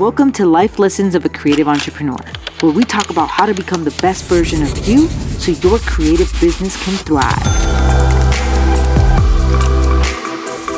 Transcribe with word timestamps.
Welcome 0.00 0.32
to 0.32 0.46
Life 0.46 0.78
Lessons 0.78 1.14
of 1.14 1.26
a 1.26 1.28
Creative 1.28 1.68
Entrepreneur, 1.68 2.16
where 2.60 2.72
we 2.72 2.84
talk 2.84 3.10
about 3.10 3.28
how 3.28 3.44
to 3.44 3.52
become 3.52 3.84
the 3.84 3.94
best 4.00 4.24
version 4.24 4.62
of 4.62 4.88
you 4.88 5.08
so 5.08 5.52
your 5.52 5.78
creative 5.80 6.32
business 6.40 6.82
can 6.82 6.94
thrive. 6.94 7.36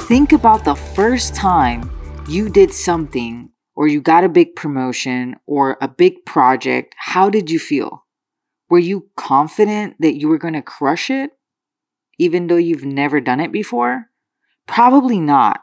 Think 0.09 0.33
about 0.33 0.65
the 0.65 0.75
first 0.75 1.37
time 1.37 1.89
you 2.27 2.49
did 2.49 2.75
something 2.75 3.51
or 3.77 3.87
you 3.87 4.01
got 4.01 4.25
a 4.25 4.29
big 4.29 4.57
promotion 4.57 5.37
or 5.47 5.79
a 5.81 5.87
big 5.87 6.27
project. 6.27 6.97
How 6.99 7.31
did 7.31 7.49
you 7.49 7.61
feel? 7.61 8.05
Were 8.71 8.81
you 8.81 9.09
confident 9.15 10.01
that 10.01 10.19
you 10.19 10.27
were 10.27 10.39
going 10.39 10.55
to 10.55 10.63
crush 10.63 11.11
it, 11.11 11.31
even 12.19 12.49
though 12.49 12.57
you've 12.57 12.85
never 12.85 13.21
done 13.21 13.39
it 13.39 13.53
before? 13.53 14.07
Probably 14.67 15.21
not. 15.21 15.61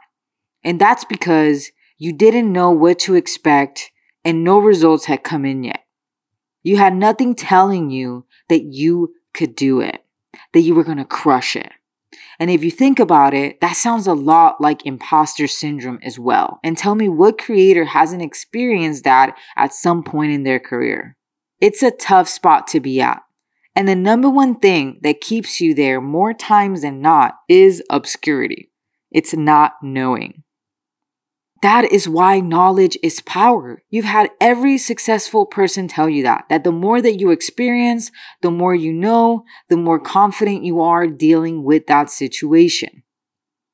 And 0.64 0.80
that's 0.80 1.04
because 1.04 1.72
you 2.00 2.14
didn't 2.14 2.52
know 2.52 2.72
what 2.72 2.98
to 3.00 3.16
expect 3.16 3.92
and 4.24 4.44
no 4.44 4.58
results 4.58 5.06
had 5.06 5.24
come 5.24 5.46
in 5.46 5.64
yet. 5.64 5.84
You 6.64 6.78
had 6.78 6.96
nothing 6.96 7.36
telling 7.36 7.90
you 7.90 8.26
that 8.48 8.64
you 8.64 9.16
could 9.34 9.54
do 9.54 9.82
it, 9.82 10.04
that 10.54 10.62
you 10.62 10.74
were 10.74 10.86
going 10.86 10.98
to 10.98 11.06
crush 11.06 11.58
it. 11.58 11.72
And 12.40 12.50
if 12.50 12.64
you 12.64 12.72
think 12.72 13.00
about 13.00 13.34
it, 13.34 13.60
that 13.60 13.76
sounds 13.76 14.08
a 14.08 14.14
lot 14.14 14.62
like 14.62 14.86
imposter 14.86 15.46
syndrome 15.46 16.00
as 16.02 16.18
well. 16.18 16.60
And 16.64 16.78
tell 16.78 16.96
me 16.96 17.10
what 17.10 17.38
creator 17.38 17.84
hasn't 17.84 18.22
experienced 18.22 19.04
that 19.04 19.38
at 19.58 19.74
some 19.74 20.02
point 20.02 20.32
in 20.32 20.44
their 20.44 20.60
career. 20.60 21.18
It's 21.60 21.84
a 21.84 21.92
tough 21.92 22.30
spot 22.30 22.68
to 22.68 22.80
be 22.80 23.02
at. 23.02 23.22
And 23.76 23.90
the 23.90 23.96
number 23.96 24.30
one 24.30 24.56
thing 24.60 25.00
that 25.04 25.20
keeps 25.20 25.60
you 25.60 25.74
there 25.74 26.00
more 26.00 26.34
times 26.34 26.82
than 26.82 27.02
not 27.02 27.36
is 27.50 27.84
obscurity. 27.90 28.72
It's 29.12 29.34
not 29.34 29.74
knowing. 29.84 30.44
That 31.62 31.92
is 31.92 32.08
why 32.08 32.40
knowledge 32.40 32.98
is 33.04 33.20
power. 33.22 33.84
You've 33.90 34.06
had 34.06 34.32
every 34.40 34.78
successful 34.78 35.46
person 35.46 35.88
tell 35.90 36.08
you 36.08 36.24
that, 36.24 36.46
that 36.50 36.64
the 36.64 36.72
more 36.72 37.02
that 37.02 37.20
you 37.20 37.32
experience, 37.32 38.12
the 38.42 38.52
more 38.52 38.74
you 38.74 38.94
know, 38.94 39.44
the 39.68 39.76
more 39.76 40.00
confident 40.00 40.64
you 40.64 40.80
are 40.82 41.08
dealing 41.08 41.64
with 41.64 41.88
that 41.88 42.10
situation. 42.10 43.04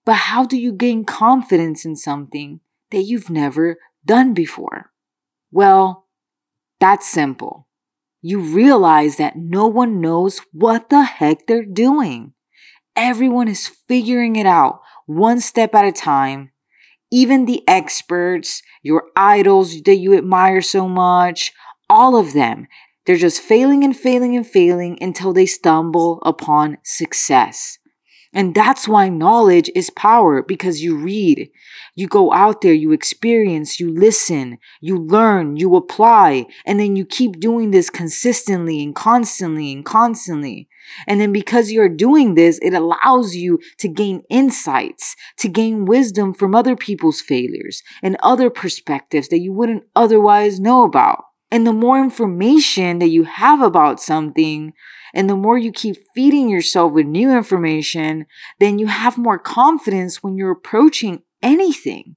But 0.04 0.16
how 0.16 0.46
do 0.46 0.58
you 0.58 0.72
gain 0.72 1.06
confidence 1.06 1.86
in 1.86 1.96
something 1.96 2.60
that 2.90 3.04
you've 3.04 3.30
never 3.30 3.78
done 4.04 4.34
before? 4.34 4.92
Well, 5.52 6.08
that's 6.80 7.08
simple. 7.08 7.68
You 8.22 8.40
realize 8.40 9.18
that 9.18 9.36
no 9.36 9.68
one 9.68 10.02
knows 10.02 10.42
what 10.52 10.90
the 10.90 11.04
heck 11.04 11.46
they're 11.46 11.64
doing. 11.64 12.34
Everyone 12.96 13.48
is 13.48 13.68
figuring 13.68 14.36
it 14.38 14.48
out 14.48 14.82
one 15.06 15.40
step 15.40 15.76
at 15.76 15.86
a 15.86 15.92
time 15.92 16.52
even 17.16 17.46
the 17.46 17.64
experts, 17.66 18.62
your 18.84 19.06
idols 19.16 19.82
that 19.84 19.96
you 19.96 20.18
admire 20.18 20.62
so 20.62 20.86
much, 20.86 21.54
all 21.90 22.18
of 22.18 22.34
them, 22.34 22.68
they're 23.06 23.16
just 23.16 23.40
failing 23.40 23.86
and 23.86 23.96
failing 23.96 24.36
and 24.36 24.46
failing 24.46 24.98
until 25.02 25.32
they 25.32 25.46
stumble 25.46 26.22
upon 26.24 26.78
success. 26.84 27.80
And 28.36 28.54
that's 28.54 28.86
why 28.86 29.08
knowledge 29.08 29.72
is 29.74 29.90
power 29.90 30.44
because 30.44 30.84
you 30.84 30.98
read, 30.98 31.50
you 31.96 32.06
go 32.06 32.34
out 32.34 32.60
there, 32.60 32.74
you 32.74 32.92
experience, 32.92 33.80
you 33.80 33.90
listen, 33.90 34.58
you 34.82 34.98
learn, 34.98 35.56
you 35.56 35.74
apply, 35.78 36.46
and 36.66 36.78
then 36.78 36.98
you 36.98 37.06
keep 37.06 37.40
doing 37.40 37.72
this 37.72 37.90
consistently 37.90 38.84
and 38.84 38.94
constantly 38.94 39.72
and 39.72 39.86
constantly. 39.86 40.68
And 41.08 41.22
then 41.22 41.32
because 41.32 41.72
you're 41.72 41.88
doing 41.88 42.36
this, 42.36 42.60
it 42.62 42.74
allows 42.74 43.36
you 43.36 43.60
to 43.80 43.88
gain 43.88 44.24
insights, 44.30 45.16
to 45.38 45.48
gain 45.48 45.86
wisdom 45.86 46.34
from 46.34 46.54
other 46.54 46.76
people's 46.76 47.22
failures 47.22 47.82
and 48.04 48.18
other 48.22 48.50
perspectives 48.50 49.30
that 49.30 49.40
you 49.40 49.54
wouldn't 49.54 49.86
otherwise 49.96 50.60
know 50.60 50.84
about. 50.84 51.24
And 51.52 51.66
the 51.66 51.74
more 51.74 52.00
information 52.00 53.00
that 53.00 53.10
you 53.10 53.24
have 53.24 53.62
about 53.62 54.00
something, 54.00 54.74
and 55.14 55.30
the 55.30 55.36
more 55.36 55.58
you 55.58 55.72
keep 55.72 55.98
feeding 56.14 56.50
yourself 56.50 56.92
with 56.92 57.06
new 57.06 57.32
information, 57.32 58.26
then 58.60 58.80
you 58.80 58.88
have 58.88 59.18
more 59.18 59.40
confidence 59.40 60.22
when 60.22 60.36
you're 60.36 60.52
approaching 60.52 61.22
anything. 61.42 62.16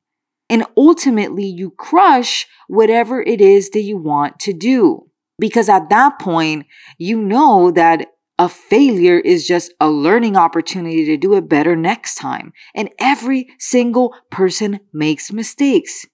And 0.50 0.65
ultimately, 0.77 1.44
you 1.44 1.71
crush 1.71 2.47
whatever 2.66 3.22
it 3.22 3.41
is 3.41 3.71
that 3.71 3.83
you 3.83 3.99
want 3.99 4.41
to 4.41 4.53
do. 4.53 5.11
Because 5.39 5.69
at 5.69 5.91
that 5.91 6.19
point, 6.19 6.66
you 6.97 7.21
know 7.21 7.71
that 7.71 8.09
a 8.39 8.49
failure 8.49 9.19
is 9.19 9.47
just 9.47 9.72
a 9.81 9.91
learning 9.91 10.37
opportunity 10.37 11.05
to 11.06 11.16
do 11.16 11.34
it 11.34 11.49
better 11.49 11.77
next 11.77 12.15
time. 12.15 12.53
And 12.75 12.91
every 12.99 13.49
single 13.59 14.15
person 14.31 14.81
makes 14.93 15.33
mistakes. 15.33 16.06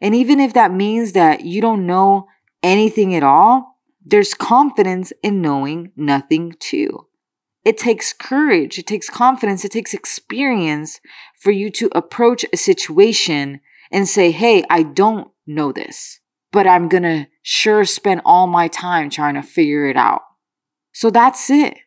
And 0.00 0.14
even 0.14 0.40
if 0.40 0.54
that 0.54 0.72
means 0.72 1.12
that 1.12 1.44
you 1.44 1.60
don't 1.60 1.86
know 1.86 2.26
anything 2.62 3.14
at 3.14 3.22
all, 3.22 3.78
there's 4.04 4.34
confidence 4.34 5.12
in 5.22 5.42
knowing 5.42 5.92
nothing 5.96 6.54
too. 6.58 7.06
It 7.64 7.76
takes 7.76 8.14
courage, 8.14 8.78
it 8.78 8.86
takes 8.86 9.10
confidence, 9.10 9.64
it 9.64 9.72
takes 9.72 9.92
experience 9.92 11.00
for 11.38 11.50
you 11.50 11.70
to 11.72 11.90
approach 11.94 12.44
a 12.52 12.56
situation 12.56 13.60
and 13.92 14.08
say, 14.08 14.30
Hey, 14.30 14.64
I 14.70 14.82
don't 14.82 15.30
know 15.46 15.70
this, 15.70 16.20
but 16.52 16.66
I'm 16.66 16.88
gonna 16.88 17.28
sure 17.42 17.84
spend 17.84 18.22
all 18.24 18.46
my 18.46 18.68
time 18.68 19.10
trying 19.10 19.34
to 19.34 19.42
figure 19.42 19.86
it 19.86 19.96
out. 19.96 20.22
So 20.92 21.10
that's 21.10 21.50
it. 21.50 21.78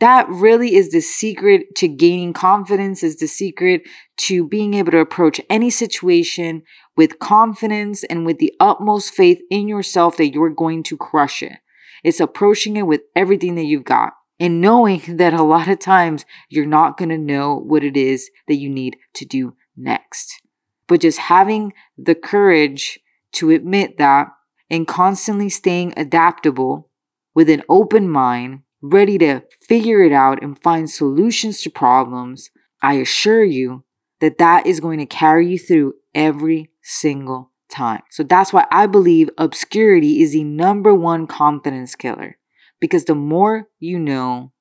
That 0.00 0.26
really 0.30 0.74
is 0.74 0.90
the 0.90 1.00
secret 1.00 1.74
to 1.76 1.86
gaining 1.86 2.32
confidence, 2.32 3.02
is 3.02 3.18
the 3.18 3.28
secret 3.28 3.82
to 4.18 4.46
being 4.46 4.72
able 4.74 4.92
to 4.92 4.98
approach 4.98 5.40
any 5.50 5.68
situation 5.68 6.62
with 6.96 7.18
confidence 7.18 8.02
and 8.04 8.24
with 8.24 8.38
the 8.38 8.54
utmost 8.58 9.12
faith 9.12 9.40
in 9.50 9.68
yourself 9.68 10.16
that 10.16 10.32
you're 10.32 10.48
going 10.50 10.82
to 10.84 10.96
crush 10.96 11.42
it. 11.42 11.58
It's 12.02 12.18
approaching 12.18 12.78
it 12.78 12.86
with 12.86 13.02
everything 13.14 13.56
that 13.56 13.66
you've 13.66 13.84
got 13.84 14.14
and 14.38 14.62
knowing 14.62 15.02
that 15.18 15.34
a 15.34 15.42
lot 15.42 15.68
of 15.68 15.78
times 15.78 16.24
you're 16.48 16.64
not 16.64 16.96
going 16.96 17.10
to 17.10 17.18
know 17.18 17.54
what 17.54 17.84
it 17.84 17.96
is 17.96 18.30
that 18.48 18.56
you 18.56 18.70
need 18.70 18.96
to 19.14 19.26
do 19.26 19.54
next. 19.76 20.40
But 20.88 21.02
just 21.02 21.18
having 21.18 21.74
the 21.98 22.14
courage 22.14 22.98
to 23.32 23.50
admit 23.50 23.98
that 23.98 24.28
and 24.70 24.88
constantly 24.88 25.50
staying 25.50 25.92
adaptable 25.96 26.88
with 27.34 27.50
an 27.50 27.62
open 27.68 28.08
mind, 28.08 28.62
ready 28.82 29.18
to 29.18 29.42
figure 29.60 30.02
it 30.02 30.12
out 30.12 30.42
and 30.42 30.60
find 30.62 30.90
solutions 30.90 31.62
to 31.62 31.70
problems, 31.70 32.50
I 32.82 32.94
assure 32.94 33.44
you 33.44 33.84
that 34.20 34.38
that 34.38 34.66
is 34.66 34.80
going 34.80 34.98
to 34.98 35.06
carry 35.06 35.48
you 35.48 35.58
through 35.58 35.94
every 36.14 36.70
single 36.82 37.50
time. 37.70 38.02
So 38.10 38.22
that's 38.22 38.52
why 38.52 38.66
I 38.70 38.86
believe 38.86 39.30
obscurity 39.38 40.22
is 40.22 40.32
the 40.32 40.44
number 40.44 40.94
one 40.94 41.26
confidence 41.26 41.94
killer. 41.94 42.38
Because 42.80 43.04
the 43.04 43.14
more 43.14 43.68
you 43.78 43.98
know, 43.98 44.52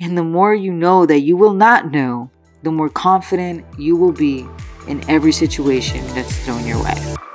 and 0.00 0.16
the 0.16 0.24
more 0.24 0.54
you 0.54 0.72
know 0.72 1.06
that 1.06 1.20
you 1.20 1.36
will 1.36 1.54
not 1.54 1.90
know, 1.90 2.30
the 2.62 2.72
more 2.72 2.88
confident 2.88 3.64
you 3.78 3.96
will 3.96 4.12
be 4.12 4.46
in 4.86 5.08
every 5.08 5.32
situation 5.32 6.04
that's 6.14 6.36
thrown 6.44 6.66
your 6.66 6.82
way. 6.82 7.27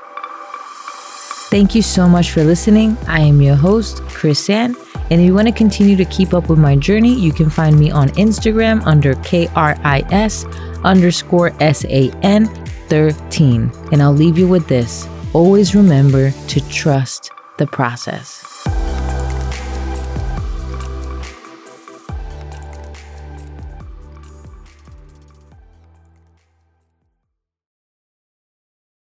Thank 1.53 1.75
you 1.75 1.83
so 1.83 2.09
much 2.09 2.31
for 2.31 2.43
listening. 2.43 2.97
I 3.07 3.19
am 3.19 3.39
your 3.39 3.53
host, 3.53 4.01
Kris 4.07 4.43
San. 4.43 4.75
And 5.11 5.21
if 5.21 5.27
you 5.27 5.35
want 5.35 5.47
to 5.47 5.53
continue 5.53 5.95
to 5.95 6.05
keep 6.05 6.33
up 6.33 6.49
with 6.49 6.57
my 6.57 6.75
journey, 6.75 7.13
you 7.13 7.31
can 7.31 7.47
find 7.47 7.79
me 7.79 7.91
on 7.91 8.09
Instagram 8.13 8.83
under 8.87 9.13
K 9.21 9.47
R 9.55 9.77
I 9.83 9.99
S 10.09 10.45
underscore 10.83 11.51
S 11.59 11.85
A 11.85 12.09
N 12.23 12.47
13. 12.89 13.71
And 13.91 14.01
I'll 14.01 14.13
leave 14.13 14.35
you 14.35 14.47
with 14.47 14.67
this 14.67 15.07
always 15.33 15.75
remember 15.75 16.31
to 16.31 16.69
trust 16.69 17.29
the 17.59 17.67
process. 17.67 18.42